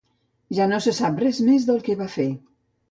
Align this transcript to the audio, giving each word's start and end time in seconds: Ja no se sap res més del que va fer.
Ja 0.59 0.67
no 0.71 0.79
se 0.85 0.95
sap 1.01 1.21
res 1.27 1.43
més 1.51 1.69
del 1.71 1.81
que 1.89 1.99
va 2.03 2.11
fer. 2.19 2.29